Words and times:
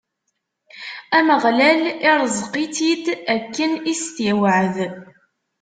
Ameɣlal 1.17 1.81
ireẓq-itt-id, 2.09 3.05
akken 3.33 3.71
i 3.91 3.93
s-t-iwɛed. 4.03 4.75